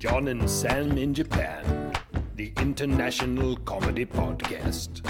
[0.00, 1.92] John and Sam in Japan,
[2.34, 5.02] the international comedy podcast.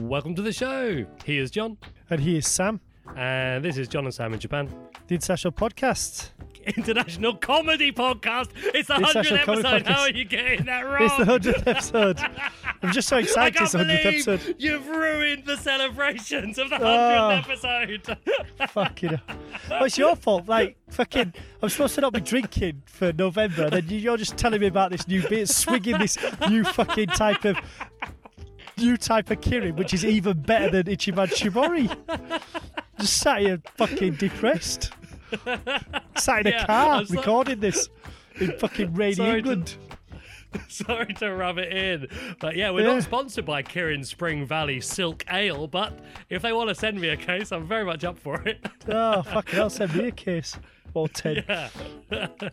[0.00, 1.06] Welcome to the show.
[1.24, 1.78] Here's John.
[2.10, 2.80] And here's Sam,
[3.16, 4.68] And this is John and Sam in Japan.
[5.06, 6.30] the International Podcast.
[6.76, 8.48] International Comedy Podcast.
[8.74, 9.86] It's the 100th International Comedy episode.
[9.86, 9.98] How Podcast.
[10.00, 11.02] are you getting that wrong?
[11.04, 12.18] It's the 100th episode.
[12.82, 14.56] I'm just so I excited can't it's the 100th believe episode.
[14.58, 17.78] you've ruined the celebrations of the ah, 100th Oh.
[17.78, 18.18] episode.
[18.70, 19.38] Fucking hell.
[19.70, 20.48] It's your fault.
[20.48, 24.60] Like, fucking, I'm supposed to not be drinking for November, and then you're just telling
[24.60, 26.16] me about this new beer, swinging this
[26.48, 27.56] new fucking type of.
[28.78, 31.88] New type of Kirin, which is even better than Ichiban Shibori.
[33.00, 34.92] Just sat here fucking depressed.
[36.18, 37.88] Sat in a Yeah, car I'm so- recording this
[38.38, 39.76] in fucking rainy Sorry England.
[40.68, 42.08] Sorry to rub it in.
[42.40, 42.94] But yeah, we're Yeah.
[42.94, 45.98] not sponsored by Kirin Spring Valley Silk Ale, but
[46.30, 48.64] if they want to send me a case, I'm very much up for it.
[48.88, 50.56] Oh, fucking hell, send me a case.
[50.94, 51.44] Or 10.
[51.48, 51.68] Yeah.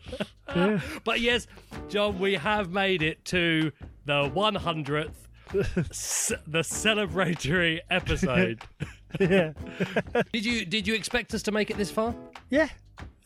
[0.55, 0.79] Yeah.
[1.03, 1.47] But yes,
[1.89, 3.71] John, we have made it to
[4.05, 5.13] the 100th,
[5.91, 8.61] c- the celebratory episode.
[9.19, 9.53] yeah.
[10.31, 12.13] did you did you expect us to make it this far?
[12.49, 12.67] Yeah.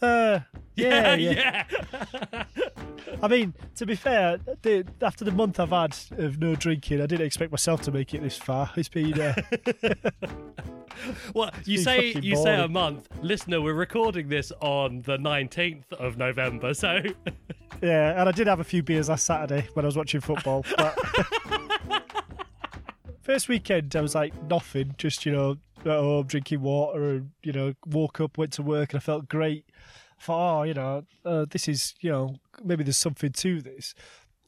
[0.02, 0.40] Uh,
[0.76, 1.66] yeah, yeah.
[1.72, 2.44] yeah.
[3.24, 7.08] I mean, to be fair, the, after the month I've had of no drinking, I
[7.08, 8.70] didn't expect myself to make it this far.
[8.76, 9.34] It's been, uh,
[11.34, 13.62] Well, you been say you say a month, listener.
[13.62, 17.02] We're recording this on the 19th of November, so
[17.82, 20.66] yeah, and I did have a few beers last Saturday when I was watching football.
[20.76, 20.98] But
[23.22, 27.52] first weekend, I was like nothing, just you know, at home drinking water, and you
[27.52, 29.66] know, woke up, went to work, and I felt great.
[30.20, 33.94] I thought, oh, you know, uh, this is, you know, maybe there's something to this.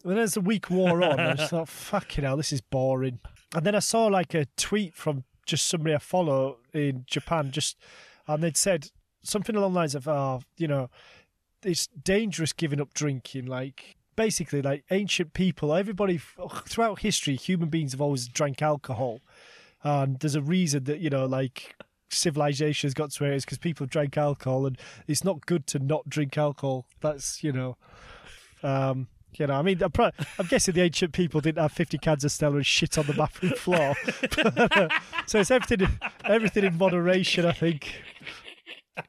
[0.03, 3.19] And then as the week wore on, I just thought, fucking hell, this is boring.
[3.53, 7.77] And then I saw like a tweet from just somebody I follow in Japan, just,
[8.27, 8.89] and they'd said
[9.21, 10.89] something along the lines of, oh, you know,
[11.63, 13.45] it's dangerous giving up drinking.
[13.45, 16.19] Like, basically, like ancient people, everybody
[16.67, 19.21] throughout history, human beings have always drank alcohol.
[19.83, 21.75] And there's a reason that, you know, like
[22.09, 25.67] civilization has got to where it is because people drank alcohol and it's not good
[25.67, 26.85] to not drink alcohol.
[27.01, 27.77] That's, you know,
[28.63, 29.91] um, you know, I mean, I'm,
[30.39, 33.13] I'm guessing the ancient people didn't have 50 cans of Stella and shit on the
[33.13, 33.95] bathroom floor.
[35.27, 35.87] so it's everything,
[36.23, 37.93] everything in moderation, I think.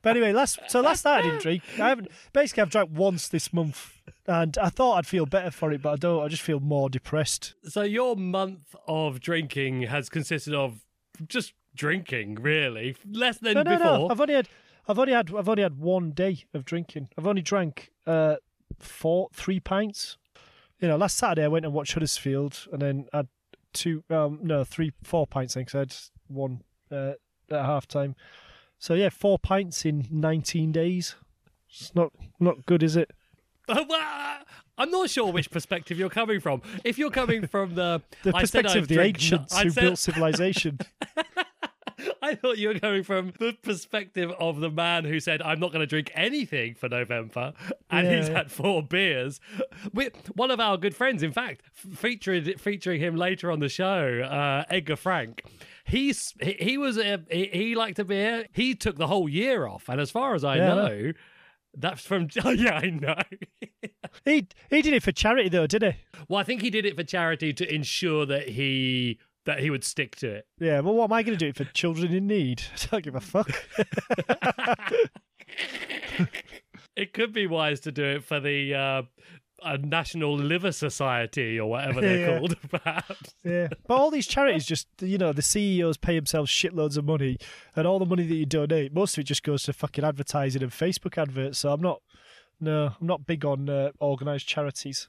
[0.03, 1.63] But anyway, last so last night I didn't drink.
[1.79, 5.73] I haven't basically I've drank once this month, and I thought I'd feel better for
[5.73, 6.23] it, but I don't.
[6.25, 7.55] I just feel more depressed.
[7.65, 10.81] so your month of drinking has consisted of
[11.29, 13.99] just drinking, really, less than No, no, before.
[13.99, 14.09] no.
[14.11, 14.49] I've only had,
[14.89, 17.09] I've only had, I've only had one day of drinking.
[17.17, 18.37] I've only drank uh,
[18.79, 20.17] four, three pints.
[20.81, 23.29] You know, last Saturday I went and watched Huddersfield, and then I had
[23.73, 25.57] two, um, no, three, four pints.
[25.57, 25.95] I think I had
[26.27, 27.13] one uh,
[27.51, 28.17] at half time.
[28.81, 31.15] So yeah, four pints in 19 days.
[31.71, 33.11] It's not not good, is it?
[33.69, 36.63] I'm not sure which perspective you're coming from.
[36.83, 39.99] If you're coming from the The perspective I've of the ancients I who said- built
[39.99, 40.79] civilization.
[42.23, 45.71] I thought you were coming from the perspective of the man who said, "I'm not
[45.71, 47.53] going to drink anything for November,"
[47.91, 49.39] and he's had four beers.
[49.93, 53.69] We, one of our good friends, in fact, f- featuring featuring him later on the
[53.69, 55.45] show, uh, Edgar Frank.
[55.91, 58.47] He's he, he was a, he, liked to be a beer.
[58.53, 60.89] He took the whole year off, and as far as I Yeah, know.
[60.89, 61.13] know,
[61.77, 62.29] that's from.
[62.45, 63.17] Oh yeah, I know.
[64.25, 65.93] he he did it for charity though, did he?
[66.29, 69.83] well, I think he did it for charity to ensure that he that he would
[69.85, 70.47] stick to it.
[70.59, 70.81] Yeah.
[70.81, 72.63] Well, what am I going to do it for children in need?
[72.83, 73.51] I don't give a fuck.
[76.97, 79.03] It could be wise to do it for the uh,
[79.63, 82.39] uh, National Liver Society or whatever they're Yeah.
[82.39, 83.35] called, perhaps.
[83.45, 87.39] Yeah, but all these charities just, you know, the CEOs pay themselves shitloads of money,
[87.77, 90.63] and all the money that you donate, most of it just goes to fucking advertising
[90.63, 91.59] and Facebook adverts.
[91.59, 92.03] So I'm not,
[92.61, 95.09] no, I'm not big on uh, organised charities.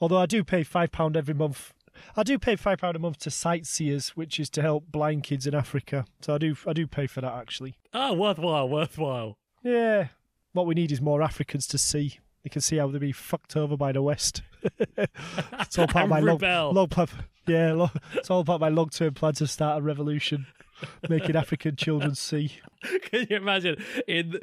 [0.00, 1.72] Although I do pay five pound every month.
[2.16, 5.46] I do pay five pound a month to Sightsavers, which is to help blind kids
[5.46, 6.06] in Africa.
[6.22, 7.76] So I do, I do pay for that actually.
[7.92, 9.36] Oh, worthwhile, worthwhile.
[9.62, 10.08] Yeah,
[10.54, 12.18] what we need is more Africans to see.
[12.42, 14.42] They can see how they're being fucked over by the West.
[14.96, 17.08] it's all part of my long, long plan.
[17.46, 20.46] Yeah, lo- it's all part of my long-term plan to start a revolution,
[21.08, 22.52] making African children see.
[23.10, 24.38] Can you imagine in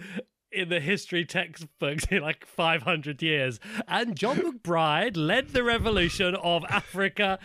[0.51, 3.59] in the history textbooks in like 500 years.
[3.87, 7.39] And John McBride led the revolution of Africa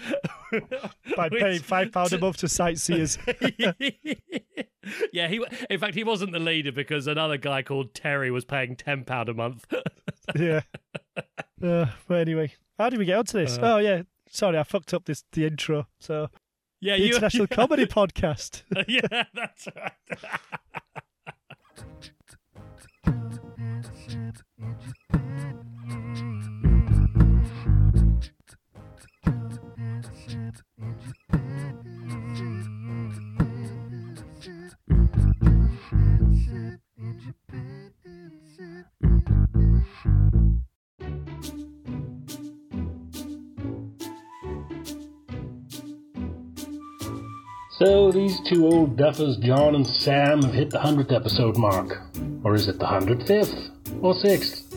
[1.17, 3.19] By which- paying five pound a month to Sightsavers.
[5.13, 5.45] yeah, he.
[5.71, 9.29] In fact, he wasn't the leader because another guy called Terry was paying ten pound
[9.29, 9.65] a month.
[10.35, 10.61] yeah.
[11.63, 13.59] Uh, but anyway, how did we get onto this?
[13.61, 15.87] oh yeah, sorry, I fucked up this the intro.
[15.99, 16.29] So
[16.81, 17.09] yeah, the you.
[17.15, 18.63] International Comedy Podcast.
[18.89, 19.93] yeah, that's right.
[47.85, 52.01] So these two old duffers, John and Sam, have hit the hundredth episode mark.
[52.43, 53.55] Or is it the hundred fifth?
[54.01, 54.71] Or sixth?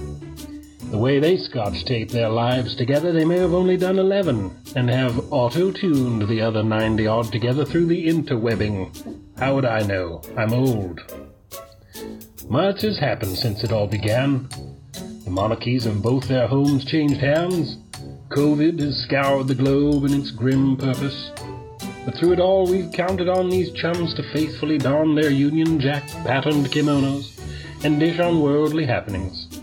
[0.91, 4.89] The way they scotch tape their lives together, they may have only done eleven, and
[4.89, 8.91] have auto-tuned the other ninety odd together through the interwebbing.
[9.39, 10.21] How would I know?
[10.35, 10.99] I'm old.
[12.49, 14.49] Much has happened since it all began.
[15.23, 17.77] The monarchies of both their homes changed hands.
[18.31, 21.31] COVID has scoured the globe in its grim purpose.
[22.07, 26.07] But through it all, we've counted on these chums to faithfully don their Union Jack
[26.23, 27.37] patterned kimonos
[27.83, 29.59] and dish on worldly happenings.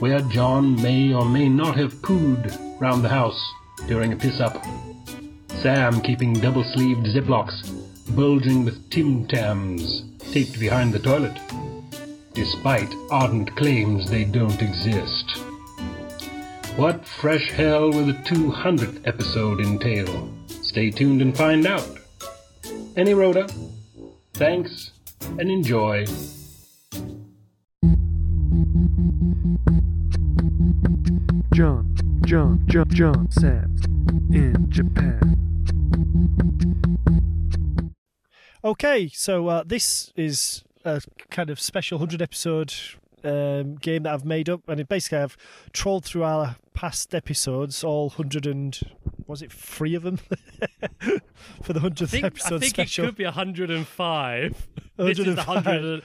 [0.00, 3.40] Where John may or may not have pooed round the house
[3.86, 4.60] during a piss up.
[5.60, 7.62] Sam keeping double sleeved ziplocks
[8.16, 11.38] bulging with Tim Tams taped behind the toilet,
[12.34, 15.38] despite ardent claims they don't exist.
[16.74, 20.28] What fresh hell will the 200th episode entail?
[20.72, 21.86] Stay tuned and find out.
[22.96, 23.46] Any Rhoda,
[24.32, 24.92] thanks
[25.38, 26.06] and enjoy.
[31.52, 33.84] John, John, John, John Sands
[34.32, 35.36] in Japan.
[38.64, 42.72] Okay, so uh, this is a kind of special 100 episode
[43.24, 45.36] um, game that I've made up, and it basically I've
[45.72, 48.78] trolled through our past episodes, all 100 and
[49.26, 50.16] was it three of them
[51.62, 53.04] for the 100th I think, episode I think special?
[53.04, 54.68] it could be 105.
[54.96, 55.64] This is the 105.
[55.64, 56.02] 100.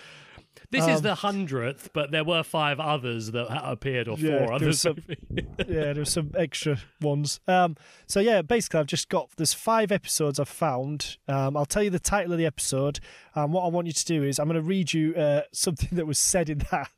[0.70, 4.54] This is Um, the hundredth, but there were five others that appeared, or Yeah, four
[4.54, 4.86] others.
[5.68, 7.40] yeah, there's some extra ones.
[7.48, 11.18] Um, so yeah, basically, I've just got there's five episodes I've found.
[11.28, 13.00] Um, I'll tell you the title of the episode.
[13.34, 15.90] And what I want you to do is I'm going to read you uh, something
[15.94, 16.90] that was said in that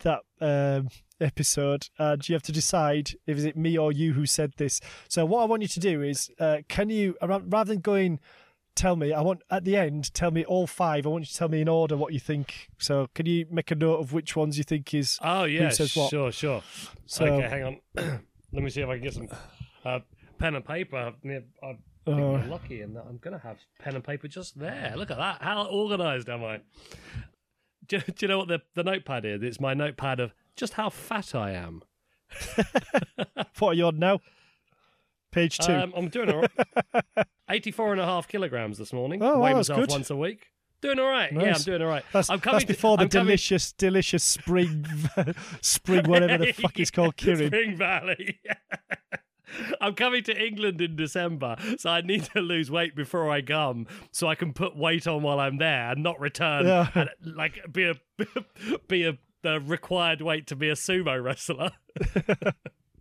[0.00, 0.88] that um,
[1.20, 4.80] episode, and you have to decide if is it me or you who said this.
[5.08, 8.20] So what I want you to do is, uh, can you rather than going.
[8.74, 9.12] Tell me.
[9.12, 10.12] I want at the end.
[10.14, 11.06] Tell me all five.
[11.06, 12.68] I want you to tell me in order what you think.
[12.78, 15.18] So, can you make a note of which ones you think is?
[15.22, 16.10] Oh yeah, says what?
[16.10, 16.62] sure, sure.
[17.06, 17.80] So- okay, hang on.
[18.52, 19.28] Let me see if I can get some
[19.84, 20.00] uh,
[20.38, 20.96] pen and paper.
[20.96, 21.74] I think Uh,
[22.10, 24.92] I'm lucky in that I'm going to have pen and paper just there.
[24.96, 25.40] Look at that.
[25.40, 26.60] How organised am I?
[27.86, 29.42] Do, do you know what the, the notepad is?
[29.42, 31.82] It's my notepad of just how fat I am.
[33.58, 34.20] What are you on now?
[35.34, 35.72] Page two.
[35.72, 37.26] Um, I'm doing all right.
[37.50, 39.22] 84 and a half kilograms this morning.
[39.22, 39.90] Oh, Weigh wow, myself good.
[39.90, 40.46] once a week.
[40.80, 41.32] Doing all right.
[41.32, 42.04] Yeah, I'm doing all right.
[42.12, 44.86] That's, I'm coming that's before to, the I'm coming- delicious, delicious spring,
[45.60, 47.46] spring, whatever the fuck it's called, Kirin.
[47.48, 48.38] Spring Valley.
[49.80, 53.86] I'm coming to England in December, so I need to lose weight before I come,
[54.10, 56.88] so I can put weight on while I'm there and not return Yeah.
[56.94, 57.94] and like be a
[58.88, 61.70] be a the required weight to be a sumo wrestler.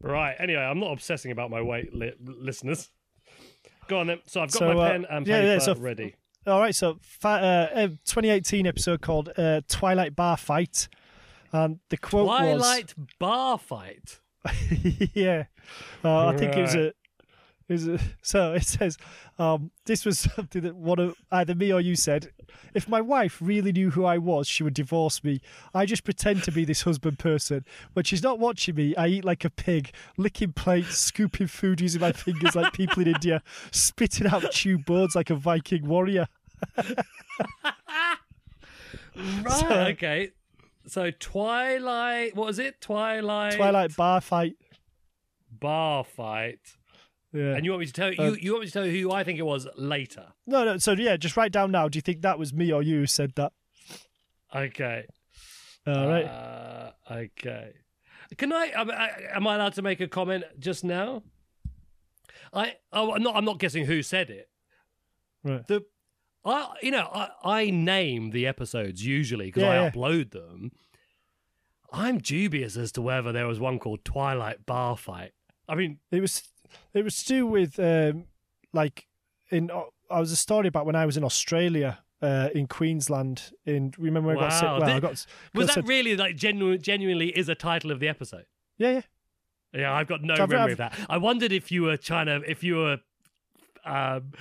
[0.04, 0.36] Right.
[0.40, 2.90] Anyway, I'm not obsessing about my weight, li- listeners.
[3.88, 4.20] Go on then.
[4.28, 6.16] So I've got So, my uh, pen and yeah, paper yeah, so- ready.
[6.46, 10.90] All right, so fa- uh, uh, 2018 episode called uh, Twilight Bar Fight,
[11.54, 14.20] and the quote Twilight bar fight.
[15.14, 15.46] yeah,
[16.04, 16.58] uh, I think was.
[16.58, 16.58] Right.
[16.58, 16.94] It was a,
[18.22, 18.98] so it says,
[19.40, 22.32] um, this was something that one of either me or you said.
[22.74, 25.42] If my wife really knew who I was, she would divorce me.
[25.74, 27.66] I just pretend to be this husband person.
[27.94, 32.02] When she's not watching me, I eat like a pig, licking plates, scooping food using
[32.02, 36.28] my fingers like people in India, spitting out chewed boards like a Viking warrior.
[39.16, 39.52] Right.
[39.52, 40.32] So- okay.
[40.88, 42.36] So Twilight.
[42.36, 42.82] What was it?
[42.82, 43.54] Twilight.
[43.54, 44.56] Twilight bar fight.
[45.52, 46.60] bar fight.
[47.34, 47.56] Yeah.
[47.56, 48.38] And you want me to tell you?
[48.40, 50.28] You want me to tell you who I think it was later?
[50.46, 50.78] No, no.
[50.78, 51.88] So yeah, just write down now.
[51.90, 53.54] Do you think that was me or you who said that?
[54.56, 55.06] Okay.
[55.88, 56.26] All right.
[56.26, 57.74] Uh, okay.
[58.38, 59.10] Can I am, I?
[59.34, 61.24] am I allowed to make a comment just now?
[62.54, 62.76] I.
[62.92, 63.36] Oh, I'm not.
[63.36, 64.48] I'm not guessing who said it.
[65.44, 65.66] right.
[65.68, 65.84] The.
[66.46, 66.74] I.
[66.84, 67.10] You know.
[67.12, 67.30] I.
[67.44, 69.90] I name the episodes usually because Yeah, I yeah.
[69.90, 70.72] upload them.
[71.92, 75.32] I'm dubious as to whether there was one called Twilight Bar Fight.
[75.68, 76.44] I mean, It was
[76.94, 78.26] it was to do with um,
[78.74, 79.08] like
[79.50, 79.70] in
[80.10, 82.00] I was a story about when I was in Australia.
[82.22, 84.64] Uh, in Queensland, in remember when I got sick?
[84.64, 84.80] Wow.
[84.80, 88.00] Well, I got was got that said- really like genu- genuinely is a title of
[88.00, 88.46] the episode?
[88.78, 89.02] yeah, yeah.
[89.74, 90.98] Yeah, I've got no So memory I've- of that.
[91.10, 93.00] I wondered if you were trying to, if you were
[93.84, 94.32] um,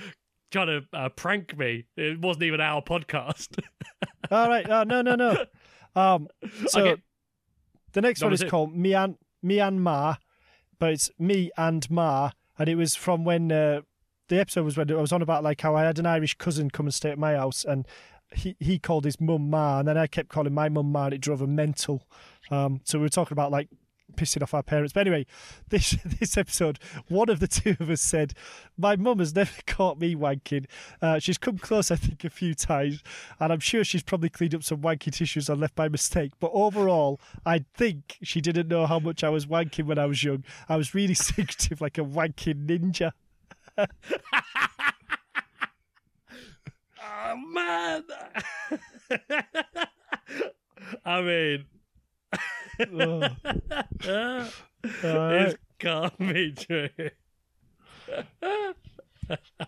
[0.51, 1.85] trying to uh, prank me.
[1.97, 3.59] It wasn't even our podcast.
[4.31, 4.65] All right.
[4.69, 5.45] Oh, no, no, no.
[5.95, 6.29] Um,
[6.67, 7.01] so Okay.
[7.91, 8.47] the next one is two.
[8.49, 10.17] called Mian Myanmar,
[10.79, 13.81] but it's me and Ma, and it was from when uh,
[14.29, 16.69] the episode was when I was on about like how I had an Irish cousin
[16.69, 17.87] come and stay at my house, and
[18.35, 21.13] he he called his mum Ma, and then I kept calling my mum Ma, and
[21.13, 22.03] it drove him mental.
[22.51, 23.69] Um, so we were talking about like
[24.15, 24.93] pissing off our parents.
[24.93, 25.25] But anyway,
[25.69, 28.33] this this episode, one of the two of us said,
[28.77, 30.65] "My mum has never caught me wanking.
[31.01, 33.03] Uh, she's come close, I think, a few times,
[33.39, 36.31] and I'm sure she's probably cleaned up some wanky tissues I left by mistake.
[36.39, 40.23] But overall, I think she didn't know how much I was wanking when I was
[40.23, 40.43] young.
[40.69, 43.11] I was really secretive, like a wanking ninja."
[47.01, 48.03] oh man!
[51.05, 51.65] I mean,
[52.79, 53.21] Oh,
[54.07, 54.49] uh,
[55.03, 55.47] Alright.
[55.49, 56.89] it can't be true.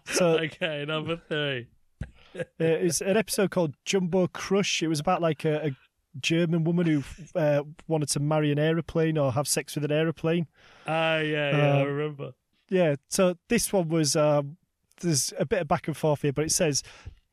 [0.05, 1.67] so okay, number three.
[2.37, 4.83] Uh, it's an episode called Jumbo Crush.
[4.83, 5.71] It was about like a, a
[6.19, 7.03] German woman who
[7.39, 10.47] uh, wanted to marry an aeroplane or have sex with an aeroplane.
[10.87, 12.31] Ah, yeah, yeah, I Uh, remember.
[12.69, 14.57] Yeah, so this one was um,
[15.01, 16.83] there's a bit of back and forth here, but it says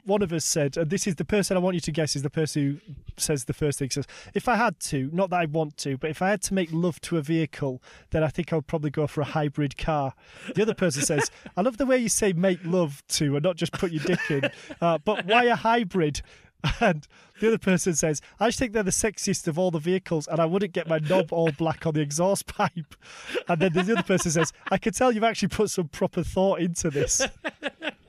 [0.04, 2.22] one of us said, and this is the person I want you to guess is
[2.22, 3.90] the person who says the first thing.
[3.90, 6.54] Says, if I had to, not that I want to, but if I had to
[6.54, 9.76] make love to a vehicle, then I think I would probably go for a hybrid
[9.76, 10.14] car.
[10.54, 13.56] The other person says, I love the way you say make love to and not
[13.56, 14.50] just put your dick in.
[14.80, 16.22] Uh, but why a hybrid?
[16.80, 17.06] And
[17.40, 20.38] the other person says, I just think they're the sexiest of all the vehicles, and
[20.38, 22.94] I wouldn't get my knob all black on the exhaust pipe.
[23.48, 26.60] And then the other person says, I can tell you've actually put some proper thought
[26.60, 27.26] into this.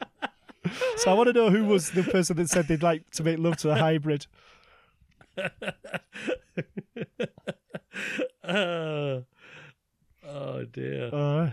[0.98, 3.40] so I want to know who was the person that said they'd like to make
[3.40, 4.28] love to a hybrid.
[5.38, 5.50] Uh,
[10.28, 11.10] oh dear.
[11.14, 11.52] Uh,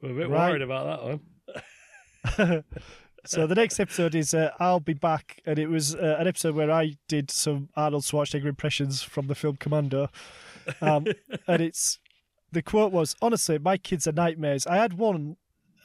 [0.00, 0.50] We're a bit right.
[0.50, 1.20] worried about
[2.36, 2.64] that one.
[3.24, 6.54] so the next episode is uh, I'll Be Back, and it was uh, an episode
[6.54, 10.08] where I did some Arnold Schwarzenegger impressions from the film Commando.
[10.80, 11.06] Um,
[11.46, 11.98] and it's
[12.52, 14.66] the quote was, "Honestly, my kids are nightmares.
[14.66, 15.36] I had one."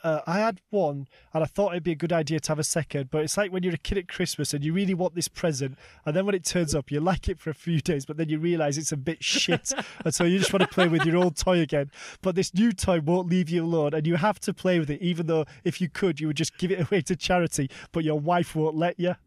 [0.05, 2.63] Uh, I had one, and I thought it'd be a good idea to have a
[2.63, 3.09] second.
[3.09, 5.79] But it's like when you're a kid at Christmas and you really want this present,
[6.05, 8.29] and then when it turns up, you like it for a few days, but then
[8.29, 9.71] you realise it's a bit shit,
[10.05, 11.89] and so you just want to play with your old toy again.
[12.21, 15.01] But this new toy won't leave you alone, and you have to play with it,
[15.01, 18.19] even though if you could, you would just give it away to charity, but your
[18.19, 19.15] wife won't let you.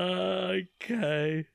[0.00, 1.46] Okay.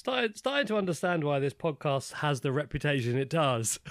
[0.00, 3.78] Starting, starting to understand why this podcast has the reputation it does.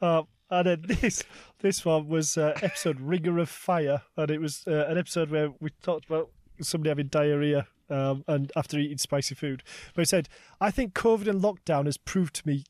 [0.00, 1.22] Um, and then this
[1.60, 5.50] this one was uh, episode Ringer of Fire, and it was uh, an episode where
[5.60, 6.28] we talked about
[6.60, 9.62] somebody having diarrhea um, and after eating spicy food.
[9.94, 10.28] But he said,
[10.60, 12.64] "I think COVID and lockdown has proved to me."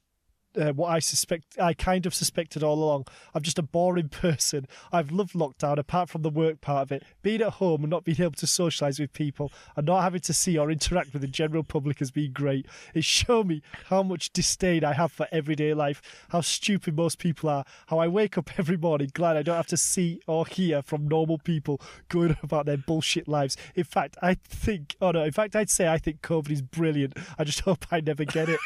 [0.58, 3.06] Uh, what I suspect, I kind of suspected all along.
[3.34, 4.66] I'm just a boring person.
[4.92, 7.02] I've loved lockdown, apart from the work part of it.
[7.22, 10.32] Being at home and not being able to socialise with people and not having to
[10.32, 12.66] see or interact with the general public has been great.
[12.94, 17.48] It's shown me how much disdain I have for everyday life, how stupid most people
[17.48, 20.82] are, how I wake up every morning glad I don't have to see or hear
[20.82, 23.56] from normal people going about their bullshit lives.
[23.74, 27.16] In fact, I think, oh no, in fact, I'd say I think COVID is brilliant.
[27.38, 28.60] I just hope I never get it.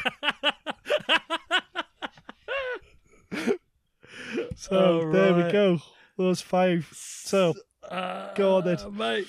[4.55, 5.79] so there we go.
[6.17, 6.87] Those five.
[6.93, 7.53] So
[7.89, 8.77] Go on then.
[8.79, 9.27] Uh, mate.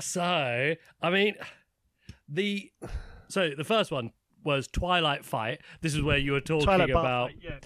[0.00, 1.34] So, I mean,
[2.28, 2.70] the
[3.28, 4.10] so the first one
[4.44, 5.60] was Twilight Fight.
[5.80, 7.58] This is where you were talking Twilight about Fight, yeah.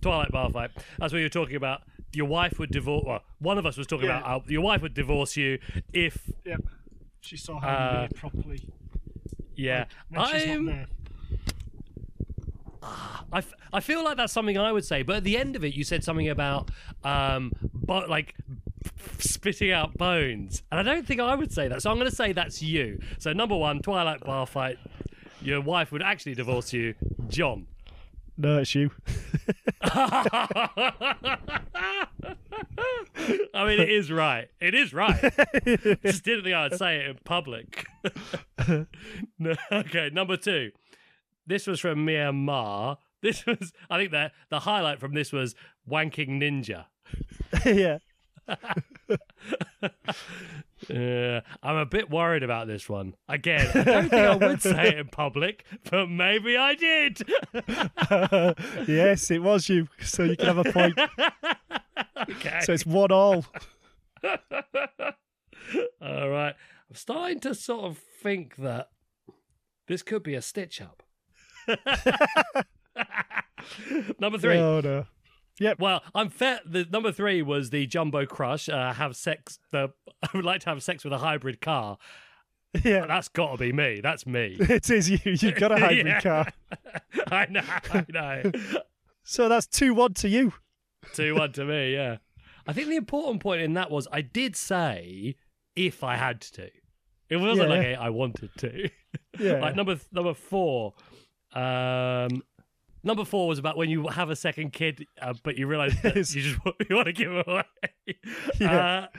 [0.00, 0.70] Twilight Bar Fight.
[0.98, 1.80] That's where you were talking about
[2.12, 3.04] your wife would divorce.
[3.06, 4.18] Well, one of us was talking Yeah.
[4.18, 5.58] about how your wife would divorce you
[5.92, 6.60] if Yep.
[7.20, 8.60] She saw how Uh, properly.
[9.56, 9.86] yeah.
[10.08, 10.86] When I'm-.
[13.32, 15.64] I, f- I feel like that's something I would say, but at the end of
[15.64, 16.70] it, you said something about
[17.04, 18.34] um, but like
[19.18, 21.82] spitting out bones, and I don't think I would say that.
[21.82, 23.00] So I'm going to say that's you.
[23.18, 24.78] So number one, Twilight Bar Fight.
[25.42, 26.94] Your wife would actually divorce you,
[27.28, 27.66] John.
[28.38, 28.90] No, it's you.
[33.54, 34.48] I mean, it is right.
[34.60, 35.18] It is right.
[36.04, 37.86] Just didn't think I'd say it in public.
[39.38, 40.72] no, okay, number two.
[41.46, 42.98] This was from Myanmar.
[43.22, 45.54] This was, I think, the the highlight from this was
[45.90, 46.84] wanking ninja.
[47.64, 47.98] yeah.
[50.88, 53.14] Yeah, I'm a bit worried about this one.
[53.28, 57.22] Again, I don't think I would say it in public, but maybe I did.
[58.86, 59.88] yes, it was you.
[60.02, 60.98] So you can have a point.
[62.30, 62.60] okay.
[62.62, 63.46] So it's one all.
[66.00, 66.54] All right.
[66.88, 68.90] I'm starting to sort of think that
[69.88, 71.02] this could be a stitch up.
[74.18, 74.56] Number three.
[74.58, 75.06] Oh no.
[75.58, 75.78] Yep.
[75.80, 76.60] Well, I'm fair.
[76.66, 78.68] The number three was the jumbo crush.
[78.68, 79.58] Uh, have sex.
[79.72, 79.92] The
[80.22, 81.98] I would like to have sex with a hybrid car.
[82.84, 83.06] Yeah.
[83.06, 84.00] That's got to be me.
[84.02, 84.56] That's me.
[84.60, 85.18] It is you.
[85.24, 86.20] You've got a hybrid Yeah.
[86.20, 86.46] car.
[87.28, 87.62] I know.
[87.92, 88.52] I know.
[89.24, 90.52] So that's two one to you.
[91.14, 91.94] Two one to me.
[91.94, 92.18] Yeah.
[92.66, 95.36] I think the important point in that was I did say
[95.74, 96.68] if I had to.
[97.30, 97.76] It wasn't Yeah.
[97.76, 98.90] like I wanted to.
[99.38, 99.60] Yeah.
[99.60, 100.94] like number number four.
[101.58, 102.42] Um,
[103.02, 106.16] number four was about when you have a second kid, uh, but you realize that
[106.16, 107.62] you just want, you want to give it away.
[108.60, 109.08] Yeah.
[109.14, 109.18] Uh,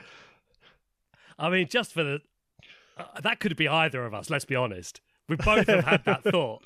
[1.38, 2.20] I mean, just for the
[2.96, 4.28] uh, that could be either of us.
[4.30, 5.00] Let's be honest.
[5.28, 6.62] We both have had that thought.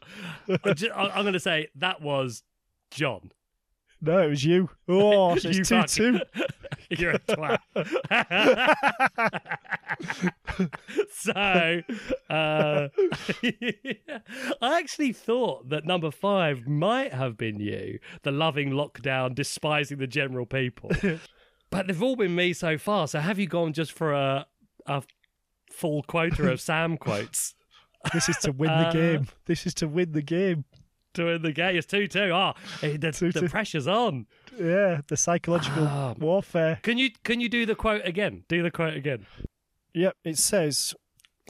[0.64, 2.42] I ju- I- I'm going to say that was
[2.90, 3.32] John.
[4.04, 4.68] No, it was you.
[4.88, 6.18] Oh, so You it's two fuck- two.
[6.90, 7.58] You're a twat.
[11.12, 11.82] so,
[12.30, 12.88] uh,
[14.60, 20.06] I actually thought that number five might have been you, the loving lockdown, despising the
[20.06, 20.90] general people.
[21.70, 23.06] but they've all been me so far.
[23.08, 24.46] So, have you gone just for a
[24.86, 25.02] a
[25.70, 27.54] full quota of Sam quotes
[28.12, 29.26] This is to win the Uh, game.
[29.46, 30.64] This is to win the game.
[31.14, 31.76] To win the game?
[31.76, 32.30] It's two two.
[32.32, 33.50] Ah, the, the 2-2.
[33.50, 34.26] pressure's on.
[34.58, 36.14] Yeah, the psychological Ah.
[36.18, 36.80] warfare.
[36.82, 38.44] Can you can you do the quote again?
[38.48, 39.26] Do the quote again.
[39.94, 40.94] Yep, it says,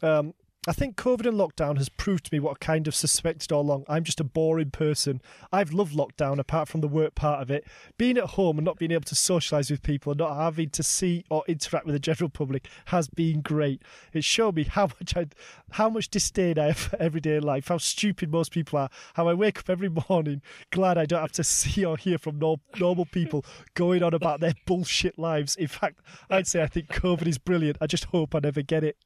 [0.02, 0.35] um,
[0.69, 3.62] I think COVID and lockdown has proved to me what I kind of suspected all
[3.62, 3.85] along.
[3.88, 5.21] I'm just a boring person.
[5.52, 7.66] I've loved lockdown apart from the work part of it.
[7.98, 10.85] Being at home and not being able to socialise with people and not having to
[10.85, 13.83] see or interact with the general public has been great.
[14.12, 15.27] It showed me how much I,
[15.72, 19.35] how much disdain I have for everyday life, how stupid most people are, how I
[19.35, 23.07] wake up every morning glad I don't have to see or hear from nor- normal
[23.07, 23.44] people
[23.75, 25.57] going on about their bullshit lives.
[25.57, 25.98] In fact,
[26.31, 27.79] I'd say I think COVID is brilliant.
[27.81, 28.96] I just hope I never get it.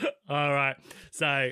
[0.28, 0.76] All right.
[1.10, 1.50] So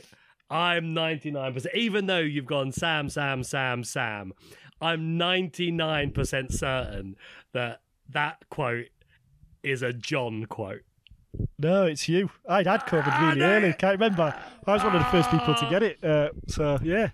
[0.51, 1.75] I'm 99%.
[1.75, 4.33] Even though you've gone Sam, Sam, Sam, Sam,
[4.81, 7.17] I'm 99% certain
[7.53, 8.89] that that quote
[9.63, 10.83] is a John quote.
[11.59, 12.31] No, it's you.
[12.49, 13.73] I'd had COVID really early.
[13.75, 14.35] Can't remember.
[14.67, 16.03] I was one of the first people to get it.
[16.03, 17.11] Uh, so yeah,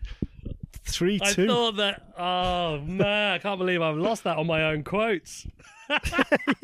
[0.84, 1.44] three two.
[1.44, 5.46] I thought that, oh man, I can't believe I've lost that on my own quotes.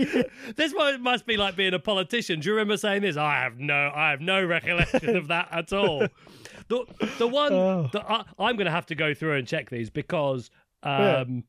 [0.57, 2.41] this must, must be like being a politician.
[2.41, 3.17] Do you remember saying this?
[3.17, 6.07] I have no, I have no recollection of that at all.
[6.69, 6.85] The
[7.19, 7.91] the one Oh.
[7.93, 10.51] that I, I'm going to have to go through and check these because,
[10.85, 11.19] Yeah.
[11.21, 11.45] um,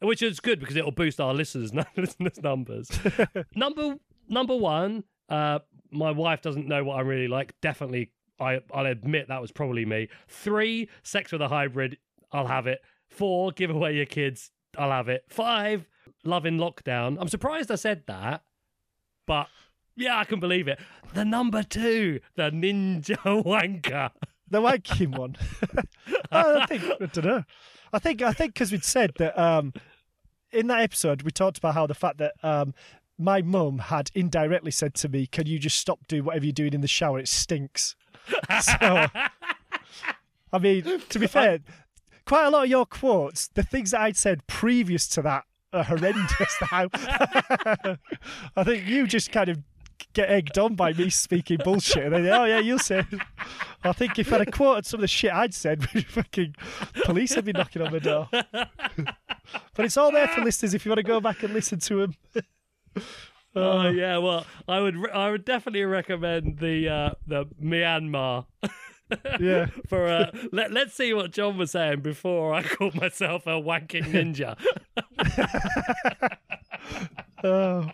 [0.00, 2.90] which is good because it'll boost our listeners listeners numbers.
[3.54, 3.96] number
[4.28, 7.54] number one, uh, my wife doesn't know what I'm really like.
[7.60, 10.08] Definitely, I I'll admit that was probably me.
[10.28, 11.98] Three, sex with a hybrid.
[12.32, 12.80] I'll have it.
[13.08, 14.50] Four, give away your kids.
[14.76, 15.24] I'll have it.
[15.28, 15.86] Five,
[16.26, 17.16] love in lockdown.
[17.20, 18.42] I'm surprised I said that,
[19.26, 19.48] but
[19.96, 20.78] yeah, I can believe it.
[21.14, 24.10] The number two, the ninja wanker.
[24.48, 25.36] The wanking one.
[26.30, 27.44] I think I don't know.
[27.92, 29.72] I think I think because we'd said that um,
[30.52, 32.74] in that episode we talked about how the fact that um,
[33.18, 36.74] my mum had indirectly said to me, "Can you just stop doing whatever you're doing
[36.74, 37.18] in the shower?
[37.18, 37.96] It stinks."
[38.62, 39.06] So,
[40.52, 41.60] I mean, to be fair,
[42.26, 45.84] quite a lot of your quotes, the things that I'd said previous to that, are
[45.84, 46.56] horrendous.
[46.72, 46.88] Now,
[48.56, 49.58] I think you just kind of
[50.12, 53.04] get egged on by me speaking bullshit, and then oh yeah, you'll say.
[53.84, 56.54] I think if I'd have quoted some of the shit I'd said, fucking
[57.04, 58.28] police would be knocking on the door.
[58.32, 62.06] but it's all there for listeners if you want to go back and listen to
[62.06, 62.14] them.
[63.54, 68.46] Oh yeah, well, I would re- I would definitely recommend the uh, the Myanmar.
[69.40, 69.66] Yeah.
[69.88, 74.04] For uh, let let's see what John was saying before I called myself a wanking
[74.06, 74.58] ninja.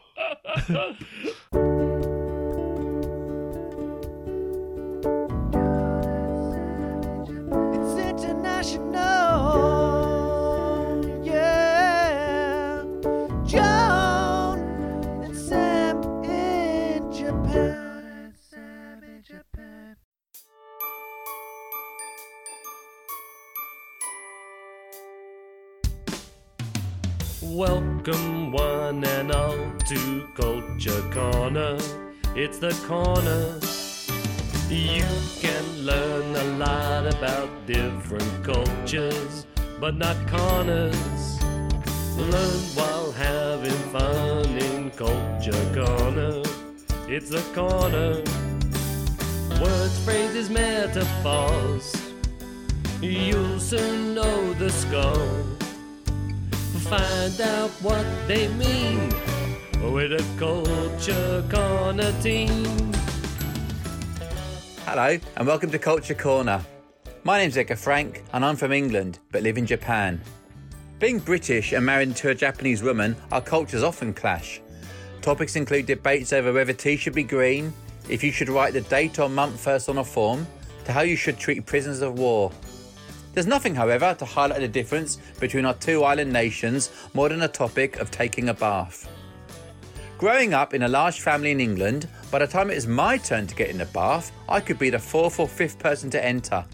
[1.54, 1.88] Oh.
[28.05, 31.79] Welcome one and all to Culture Corner.
[32.35, 33.61] It's the corner.
[34.69, 35.05] You
[35.38, 39.47] can learn a lot about different cultures,
[39.79, 41.41] but not corners.
[42.17, 46.43] Learn while having fun in culture corner.
[47.07, 48.21] It's a corner.
[49.62, 51.95] Words, phrases, metaphors.
[53.01, 55.52] You'll soon know the score.
[56.92, 59.09] Find out what they mean
[59.94, 62.92] with a culture corner team.
[64.85, 66.61] Hello, and welcome to Culture Corner.
[67.24, 70.20] My name's Edgar Frank, and I'm from England, but live in Japan.
[70.98, 74.61] Being British and married to a Japanese woman, our cultures often clash.
[75.22, 77.72] Topics include debates over whether tea should be green,
[78.11, 80.46] if you should write the date or month first on a form,
[80.85, 82.52] to how you should treat prisoners of war.
[83.33, 87.49] There's nothing, however, to highlight the difference between our two island nations more than the
[87.49, 89.09] topic of taking a bath.
[90.18, 93.47] Growing up in a large family in England, by the time it was my turn
[93.47, 96.64] to get in the bath, I could be the fourth or fifth person to enter.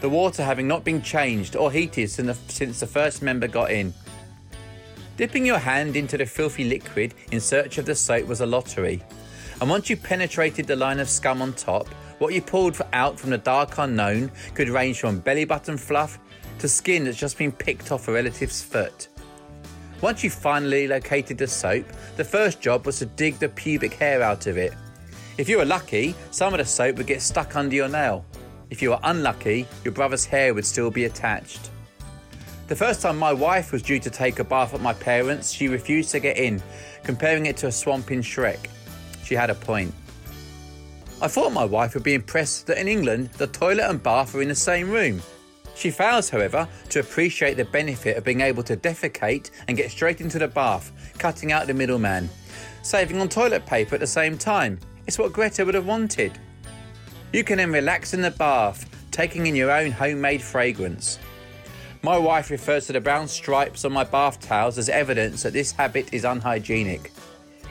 [0.00, 3.72] The water having not been changed or heated since the, since the first member got
[3.72, 3.92] in.
[5.16, 9.02] Dipping your hand into the filthy liquid in search of the soap was a lottery.
[9.60, 13.30] And once you penetrated the line of scum on top, what you pulled out from
[13.30, 16.18] the dark unknown could range from belly button fluff
[16.58, 19.08] to skin that's just been picked off a relative's foot.
[20.00, 21.84] Once you finally located the soap,
[22.16, 24.72] the first job was to dig the pubic hair out of it.
[25.38, 28.24] If you were lucky, some of the soap would get stuck under your nail.
[28.70, 31.70] If you were unlucky, your brother's hair would still be attached.
[32.68, 35.68] The first time my wife was due to take a bath at my parents', she
[35.68, 36.62] refused to get in,
[37.02, 38.68] comparing it to a swamp in Shrek.
[39.24, 39.94] She had a point.
[41.20, 44.42] I thought my wife would be impressed that in England the toilet and bath are
[44.42, 45.20] in the same room.
[45.74, 50.20] She fails, however, to appreciate the benefit of being able to defecate and get straight
[50.20, 52.28] into the bath, cutting out the middleman,
[52.82, 54.78] saving on toilet paper at the same time.
[55.08, 56.38] It's what Greta would have wanted.
[57.32, 61.18] You can then relax in the bath, taking in your own homemade fragrance.
[62.02, 65.72] My wife refers to the brown stripes on my bath towels as evidence that this
[65.72, 67.10] habit is unhygienic.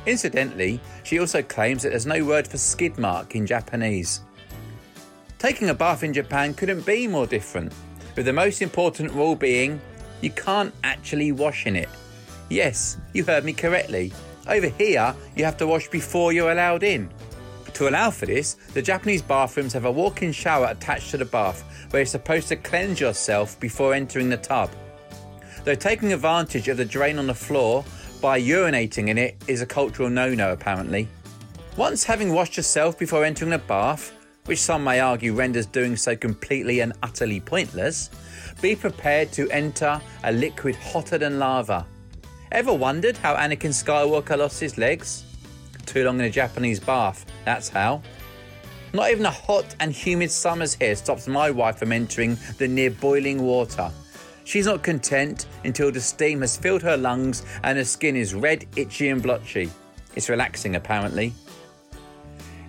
[0.08, 4.22] Incidentally, she also claims that there's no word for skid mark in Japanese.
[5.38, 7.74] Taking a bath in Japan couldn't be more different,
[8.15, 9.80] with the most important rule being
[10.22, 11.89] you can't actually wash in it.
[12.50, 14.13] Yes, you heard me correctly.
[14.48, 17.10] Over here, you have to wash before you're allowed in.
[17.74, 21.26] To allow for this, the Japanese bathrooms have a walk in shower attached to the
[21.26, 24.72] bath where you're supposed to cleanse yourself before entering the tub.
[25.65, 27.84] Though taking advantage of the drain on the floor
[28.21, 31.08] by urinating in it is a cultural no no, apparently.
[31.75, 34.13] Once having washed yourself before entering the bath,
[34.45, 38.10] which some may argue renders doing so completely and utterly pointless,
[38.62, 41.86] be prepared to enter a liquid hotter than lava.
[42.51, 45.25] Ever wondered how Anakin Skywalker lost his legs?
[45.86, 48.01] Too long in a Japanese bath, that's how.
[48.93, 52.89] Not even a hot and humid summer's here stops my wife from entering the near
[52.89, 53.91] boiling water.
[54.48, 58.66] She's not content until the steam has filled her lungs and her skin is red,
[58.78, 59.70] itchy, and blotchy.
[60.16, 61.34] It's relaxing, apparently.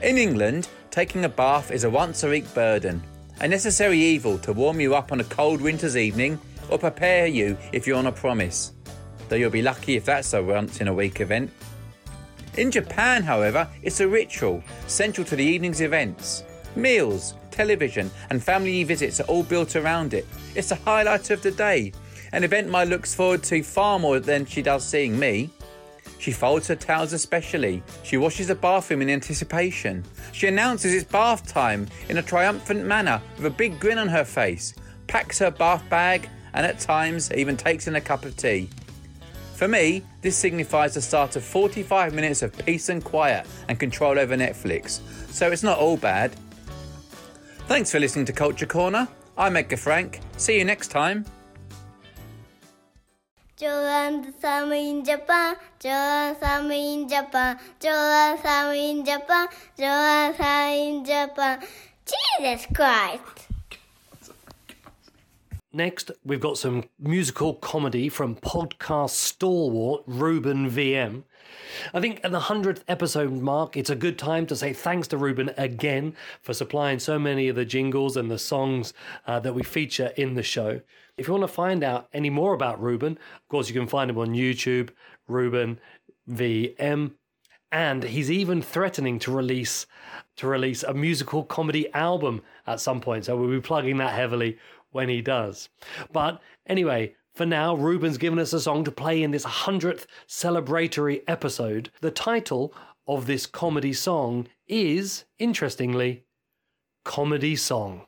[0.03, 3.01] In England, taking a bath is a once a week burden,
[3.41, 7.57] a necessary evil to warm you up on a cold winter's evening or prepare you
[7.73, 8.73] if you're on a promise.
[9.29, 11.49] Though you'll be lucky if that's a once in a week event.
[12.57, 16.43] In Japan, however, it's a ritual central to the evening's events.
[16.77, 20.27] Meals, television, and family visits are all built around it.
[20.55, 21.93] It's the highlight of the day,
[22.33, 25.51] an event my looks forward to far more than she does seeing me.
[26.19, 27.83] She folds her towels especially.
[28.03, 30.05] She washes the bathroom in anticipation.
[30.33, 34.25] She announces it's bath time in a triumphant manner with a big grin on her
[34.25, 34.75] face,
[35.07, 38.69] packs her bath bag, and at times even takes in a cup of tea.
[39.55, 44.19] For me, this signifies the start of 45 minutes of peace and quiet and control
[44.19, 45.01] over Netflix,
[45.31, 46.35] so it's not all bad.
[47.69, 49.07] Thanks for listening to Culture Corner.
[49.37, 50.21] I'm Edgar Frank.
[50.39, 51.27] See you next time.
[53.59, 61.05] Joanne Summer in Japan, Joanne Summer in Japan, Joanne Summer in Japan, Joanne Summer in
[61.05, 61.61] Japan.
[62.07, 63.49] Jesus Christ!
[65.71, 71.25] Next, we've got some musical comedy from podcast stalwart Ruben VM.
[71.93, 75.17] I think at the 100th episode mark, it's a good time to say thanks to
[75.17, 78.93] Ruben again for supplying so many of the jingles and the songs
[79.27, 80.81] uh, that we feature in the show.
[81.17, 84.11] If you want to find out any more about Ruben, of course, you can find
[84.11, 84.91] him on YouTube,
[85.27, 85.81] Ruben
[86.31, 87.13] VM.
[87.71, 89.87] And he's even threatening to release
[90.37, 93.25] to release a musical comedy album at some point.
[93.25, 94.57] So we'll be plugging that heavily
[94.91, 95.69] when he does.
[96.13, 101.23] But anyway, for now, Ruben's given us a song to play in this 100th celebratory
[101.29, 101.89] episode.
[102.01, 102.75] The title
[103.07, 106.25] of this comedy song is, interestingly,
[107.05, 108.07] Comedy Song.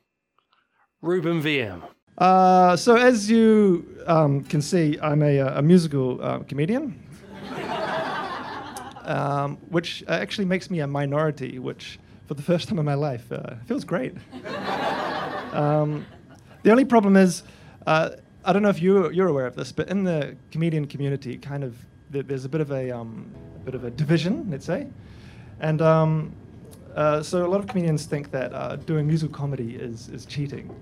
[1.00, 1.80] Ruben VM.
[2.18, 7.00] Uh, so, as you um, can see, I'm a, a musical uh, comedian.
[9.04, 12.94] um, which uh, actually makes me a minority, which for the first time in my
[12.94, 14.12] life uh, feels great.
[15.52, 16.04] um,
[16.64, 17.44] the only problem is,
[17.86, 18.10] uh,
[18.44, 21.62] I don't know if you're, you're aware of this, but in the comedian community, kind
[21.62, 21.76] of,
[22.10, 24.86] there- there's a bit of a, um, a bit of a division, let's say,
[25.60, 26.32] and um,
[26.96, 30.74] uh, so a lot of comedians think that uh, doing musical comedy is, is cheating.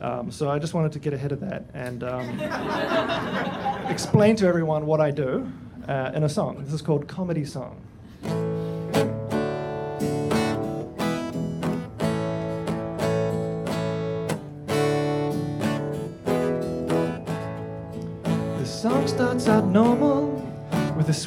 [0.00, 2.40] Um, so I just wanted to get ahead of that and um,
[3.90, 5.50] explain to everyone what I do
[5.88, 6.62] uh, in a song.
[6.64, 7.80] This is called Comedy Song.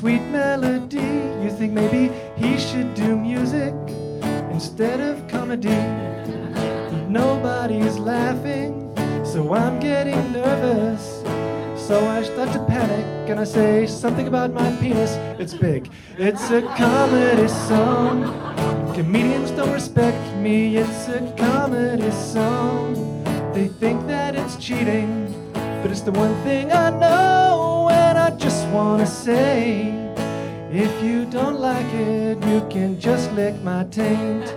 [0.04, 1.14] Sweet melody.
[1.42, 3.74] You think maybe he should do music
[4.52, 5.80] instead of comedy.
[6.92, 11.24] But nobody's laughing, so I'm getting nervous.
[11.88, 15.12] So I start to panic and I say something about my penis.
[15.40, 15.90] It's big.
[16.18, 18.18] It's a comedy song.
[18.94, 20.76] Comedians don't respect me.
[20.76, 23.24] It's a comedy song.
[23.54, 27.33] They think that it's cheating, but it's the one thing I know.
[28.74, 29.94] Wanna say,
[30.72, 34.52] if you don't like it, you can just lick my taint.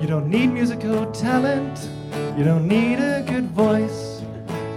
[0.00, 1.88] You don't need musical talent.
[2.36, 4.22] You don't need a good voice.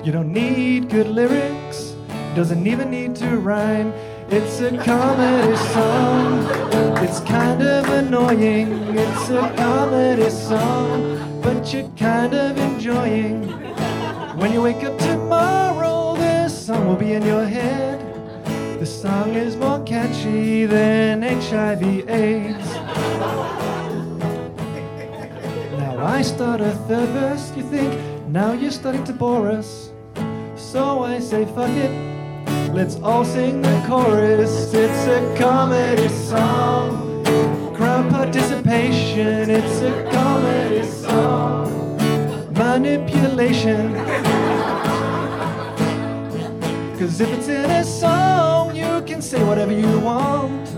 [0.04, 1.96] You don't need good lyrics.
[2.36, 3.94] Doesn't even need to rhyme.
[4.30, 6.46] It's a comedy song.
[7.04, 8.96] It's kind of annoying.
[8.96, 13.71] It's a comedy song, but you're kind of enjoying.
[14.36, 18.00] When you wake up tomorrow, this song will be in your head.
[18.80, 22.68] The song is more catchy than HIV/AIDS.
[25.78, 27.94] Now I start a third verse, you think
[28.30, 29.92] now you're starting to bore us.
[30.56, 31.92] So I say, fuck it,
[32.74, 34.74] let's all sing the chorus.
[34.74, 37.24] It's a comedy song,
[37.76, 39.50] crowd participation.
[39.50, 41.91] It's a comedy song,
[42.80, 43.94] manipulation.
[46.98, 50.70] Cause if it's in a song, you can say whatever you want.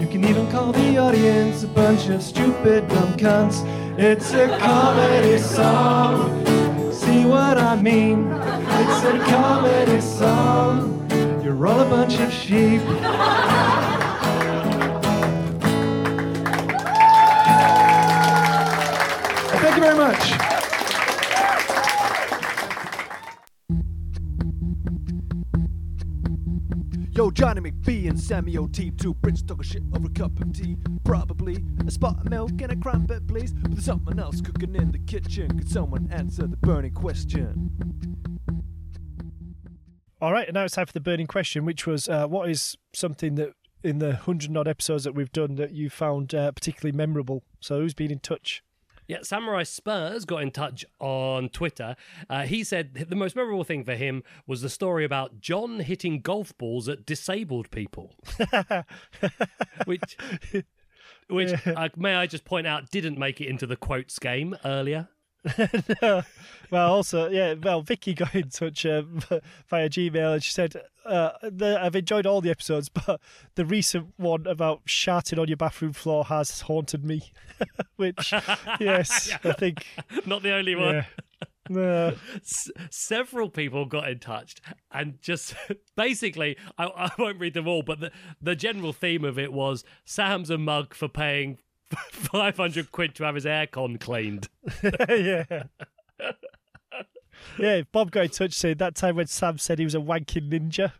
[0.00, 3.58] You can even call the audience a bunch of stupid dumb cunts.
[3.96, 6.44] It's a comedy song.
[6.92, 8.32] See what I mean?
[8.80, 11.08] It's a comedy song.
[11.44, 12.82] You're all a bunch of sheep.
[19.62, 20.37] Thank you very much.
[27.38, 28.90] Johnny McBee and Sammy O.T.
[28.98, 30.76] Two Brits talking shit over a cup of tea.
[31.04, 33.52] Probably a spot of milk and a crumpet, please.
[33.52, 35.56] But there's something else cooking in the kitchen.
[35.56, 37.70] Could someone answer the burning question?
[40.20, 42.76] All right, and now it's time for the burning question, which was uh, what is
[42.92, 43.52] something that
[43.84, 47.44] in the hundred odd episodes that we've done that you found uh, particularly memorable?
[47.60, 48.64] So who's been in touch?
[49.08, 51.96] Yeah, Samurai Spurs got in touch on Twitter.
[52.28, 56.20] Uh, he said the most memorable thing for him was the story about John hitting
[56.20, 58.14] golf balls at disabled people,
[59.86, 60.18] which,
[61.28, 65.08] which uh, may I just point out, didn't make it into the quotes game earlier.
[66.02, 66.22] no.
[66.70, 67.54] Well, also, yeah.
[67.54, 69.20] Well, Vicky got in touch um,
[69.68, 70.74] via Gmail, and she said,
[71.06, 73.20] uh, the, "I've enjoyed all the episodes, but
[73.54, 77.22] the recent one about sharting on your bathroom floor has haunted me."
[77.96, 78.32] Which,
[78.80, 79.86] yes, I think
[80.26, 80.94] Not the only one.
[80.96, 81.04] yeah.
[81.70, 82.14] No.
[82.36, 84.54] S- several people got in touch
[84.90, 85.54] and just
[85.96, 89.84] basically I, I won't read them all but the, the general theme of it was
[90.06, 91.58] sam's a mug for paying
[91.90, 94.48] 500 quid to have his aircon cleaned
[95.08, 95.64] yeah.
[97.58, 100.50] Yeah, Bob got in touch saying that time when Sam said he was a wanking
[100.50, 100.92] ninja.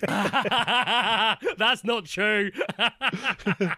[1.58, 2.50] that's not true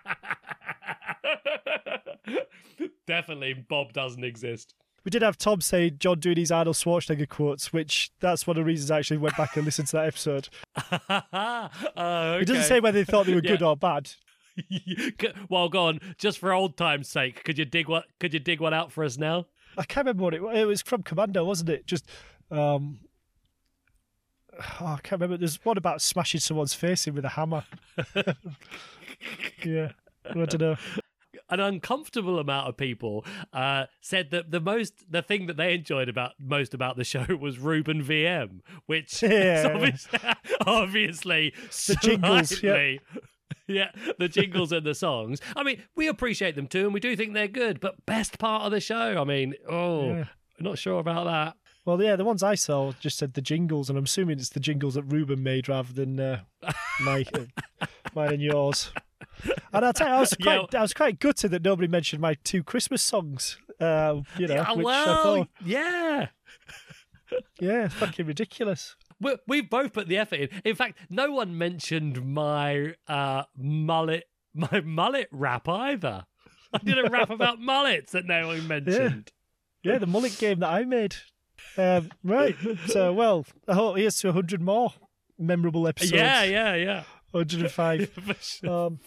[3.06, 7.70] definitely bob doesn't exist We did have Tom say John doing his Arnold Schwarzenegger quotes,
[7.72, 10.48] which that's one of the reasons I actually went back and listened to that episode.
[11.96, 14.12] oh, It doesn't say whether they thought they were good or bad.
[15.48, 18.60] well go on just for old time's sake could you dig what could you dig
[18.60, 20.56] one out for us now I can't remember what it was.
[20.56, 21.86] It was from Commando, wasn't it?
[21.86, 22.08] Just,
[22.50, 23.00] um,
[24.80, 25.36] oh, I can't remember.
[25.36, 27.64] There's one about smashing someone's face in with a hammer.
[29.64, 29.92] yeah,
[30.24, 30.76] I don't know.
[31.50, 36.08] an uncomfortable amount of people uh, said that the most the thing that they enjoyed
[36.08, 39.72] about most about the show was Ruben VM, which is Yeah.
[39.74, 40.20] obviously,
[40.66, 41.54] obviously
[41.86, 42.96] The jingles, yeah.
[43.66, 45.40] yeah, the jingles and the songs.
[45.56, 47.80] I mean, we appreciate them too, and we do think they're good.
[47.80, 50.24] But best part of the show, I mean, oh, Yeah.
[50.58, 51.56] not sure about that.
[51.86, 54.60] Well, yeah, the ones I saw just said the jingles, and I'm assuming it's the
[54.60, 56.40] jingles that Ruben made rather than uh,
[57.00, 58.90] my, uh, mine and yours.
[59.72, 60.58] And I'll tell you, I was Yeah.
[60.60, 63.58] quite, I was quite gutted that nobody mentioned my two Christmas songs.
[63.78, 66.28] Uh, you know, Yeah, I well, thought, yeah.
[67.60, 68.96] yeah, fucking ridiculous.
[69.20, 70.48] We, we've both put the effort in.
[70.64, 74.24] In fact, no one mentioned my uh, mullet,
[74.54, 76.26] my mullet rap either.
[76.72, 79.32] I did a rap about mullets that no one mentioned.
[79.82, 81.14] Yeah, the mullet game that I made.
[81.76, 82.56] Um, right.
[82.86, 84.92] So, well, I hope here's to 100 more
[85.38, 86.12] memorable episodes.
[86.12, 87.02] Yeah, yeah, yeah.
[87.32, 88.10] 105.
[88.10, 88.98] for, sure, Um,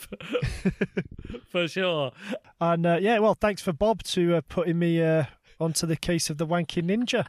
[1.50, 2.12] for sure.
[2.60, 5.26] and uh, yeah, well, thanks for Bob to uh, putting me uh,
[5.60, 7.26] onto the case of the wanky ninja.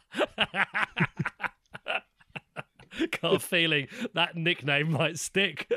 [3.23, 5.71] Got a feeling that nickname might stick.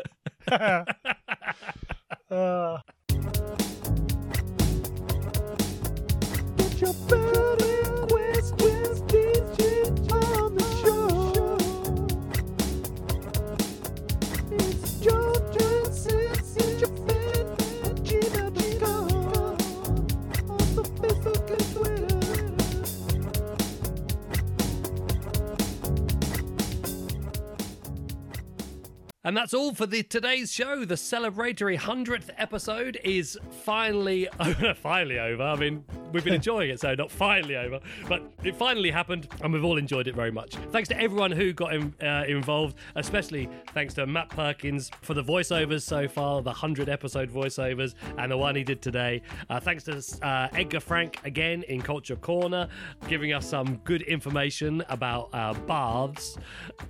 [2.32, 2.80] Uh,
[29.24, 30.84] And that's all for the today's show.
[30.84, 34.28] The celebratory hundredth episode is finally
[34.78, 35.44] finally over.
[35.44, 39.54] I mean, we've been enjoying it, so not finally over, but it finally happened, and
[39.54, 40.56] we've all enjoyed it very much.
[40.72, 45.24] Thanks to everyone who got in, uh, involved, especially thanks to Matt Perkins for the
[45.24, 49.22] voiceovers so far, the hundred episode voiceovers, and the one he did today.
[49.50, 52.68] Uh, thanks to uh, Edgar Frank again in Culture Corner,
[53.08, 56.38] giving us some good information about uh, baths,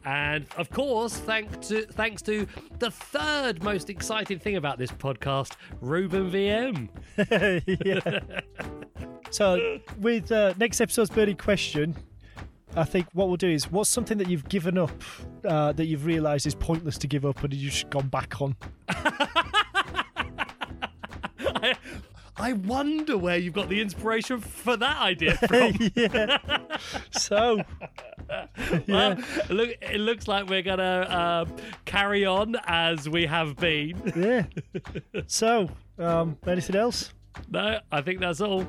[0.06, 2.48] and of course, thank to thanks to
[2.80, 6.90] the third most exciting thing about this podcast, Ruben VM.
[7.86, 9.08] yeah.
[9.30, 11.96] So, with uh, next episode's burning question,
[12.76, 14.92] I think what we'll do is what's something that you've given up
[15.46, 18.56] uh, that you've realised is pointless to give up and you've just gone back on?
[21.40, 21.76] I,
[22.38, 25.74] I wonder where you've got the inspiration for that idea from.
[25.96, 26.38] yeah.
[27.12, 27.62] So,
[28.88, 29.18] Well,
[29.50, 31.46] look, it looks like we're gonna uh,
[31.86, 34.02] carry on as we have been.
[34.16, 34.46] yeah.
[35.28, 37.14] So, um, anything else?
[37.50, 38.66] No, I think that's all.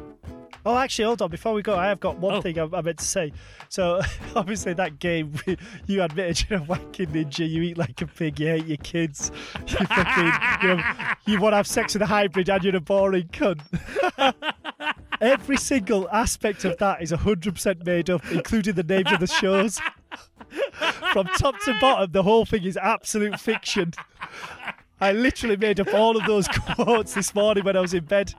[0.65, 1.31] Oh, actually, hold on.
[1.31, 2.41] Before we go, I have got one Oh.
[2.41, 3.33] thing I, I meant to say.
[3.69, 4.01] So,
[4.37, 5.35] obviously, that game,
[5.87, 7.49] you admitted you're a wanking ninja.
[7.49, 8.39] You eat like a pig.
[8.39, 9.31] You hate your kids.
[9.67, 10.83] You fucking, you, know,
[11.27, 13.61] you want to have sex with a hybrid, and you're a boring cunt.
[15.21, 19.81] Every single aspect of that is 100% made up, including the names of the shows.
[21.13, 23.95] From top to bottom, the whole thing is absolute fiction.
[25.01, 28.35] I literally made up all of those quotes this morning when I was in bed.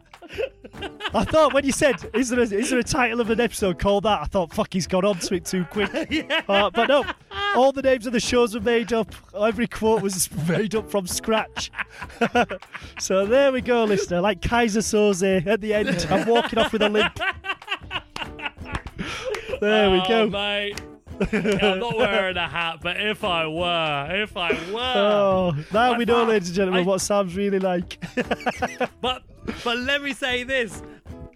[1.13, 3.77] I thought when you said, "Is there a, is there a title of an episode
[3.79, 5.91] called that?" I thought, "Fuck, he's gone on to it too quick."
[6.49, 7.05] Uh, but no,
[7.55, 9.13] all the names of the shows were made up.
[9.39, 11.71] Every quote was made up from scratch.
[12.99, 14.19] so there we go, listener.
[14.21, 17.19] Like Keyser Söze at the end, I'm walking off with a limp.
[19.61, 20.29] There we Oh, go.
[20.29, 20.81] mate.
[21.31, 25.93] Yeah, I'm not wearing a hat, but if I were, if I were, Oh, now
[25.93, 28.03] I we know, ladies and gentlemen, I- what Sam's really like.
[28.99, 29.23] but
[29.63, 30.81] but let me say this.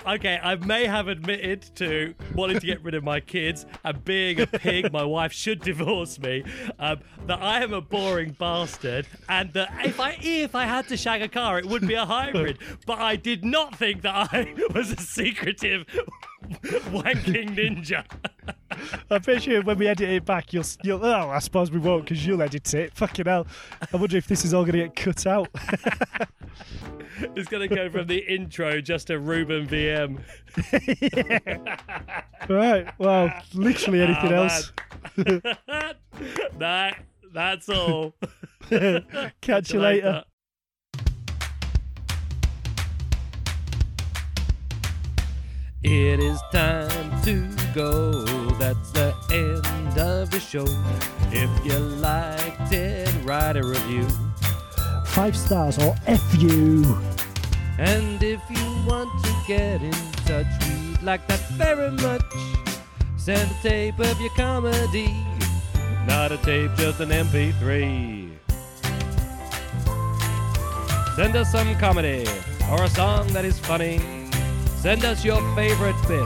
[0.05, 4.39] Okay, I may have admitted to wanting to get rid of my kids and being
[4.39, 4.93] a pig.
[4.93, 6.45] My wife should divorce me.
[6.79, 10.97] Um, that I am a boring bastard, and that if I if I had to
[10.97, 12.59] shag a car, it would be a hybrid.
[12.85, 15.85] But I did not think that I was a secretive
[16.91, 18.05] wanking ninja.
[19.09, 22.03] I'm pretty sure when we edit it back, you'll, you'll oh, I suppose we won't
[22.05, 22.93] because you'll edit it.
[22.95, 23.47] Fucking hell.
[23.93, 25.49] I wonder if this is all going to get cut out.
[27.35, 30.19] It's gonna go from the intro just to Ruben VM.
[32.49, 32.87] right.
[32.99, 34.71] Well, literally ah, anything Oh, else.
[36.59, 36.97] that
[37.33, 38.13] that's all.
[39.41, 40.23] Catch you later.
[45.89, 48.11] It is time to go.
[48.59, 50.65] That's the end of the show.
[51.31, 54.05] If you liked it, write a review.
[55.05, 56.83] Five stars or F you.
[57.79, 59.93] And if you want to get in
[60.25, 62.21] touch, we'd like that very much.
[63.15, 65.15] Send a tape of your comedy,
[66.05, 68.29] not a tape, just an MP3.
[71.15, 72.27] Send us some comedy
[72.69, 74.16] or a song that is funny.
[74.87, 76.25] Send us your favorite bit.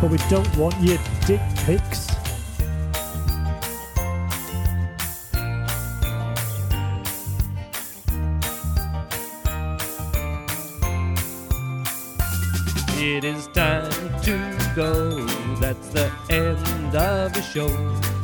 [0.00, 0.96] But we don't want your
[1.26, 2.08] dick pics.
[12.96, 13.92] It is time
[14.22, 15.26] to go.
[15.56, 17.68] That's the end of the show.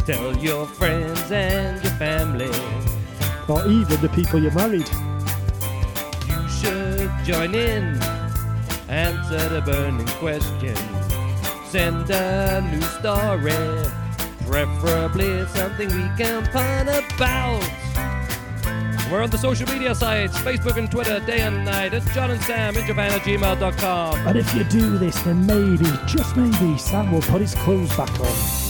[0.06, 2.48] Tell your friends and your family.
[3.46, 4.88] Or even the people you married.
[6.26, 8.15] You should join in.
[8.88, 10.76] Answer the burning question.
[11.68, 13.90] Send a new story.
[14.46, 17.68] Preferably something we can pun about.
[19.10, 21.94] We're on the social media sites Facebook and Twitter day and night.
[21.94, 24.26] It's John and Sam in Japan at gmail.com.
[24.26, 28.20] And if you do this, then maybe, just maybe, Sam will put his clothes back
[28.20, 28.65] on.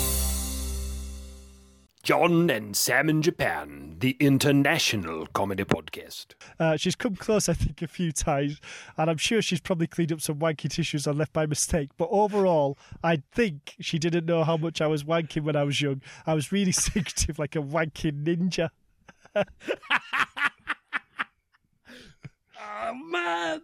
[2.06, 6.34] John and Sam in Japan, the international comedy podcast.
[6.56, 8.60] Uh, she's come close, I think, a few times,
[8.96, 11.90] and I'm sure she's probably cleaned up some wanky tissues I left by mistake.
[11.96, 15.82] But overall, I think she didn't know how much I was wanking when I was
[15.82, 16.00] young.
[16.24, 18.68] I was really secretive, like a wanking ninja.
[22.60, 23.62] Oh, man.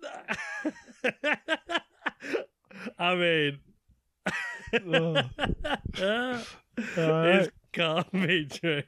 [2.99, 3.61] I mean,
[4.87, 5.17] Oh.
[6.97, 7.39] All right.
[7.39, 7.49] this
[8.13, 8.83] be true.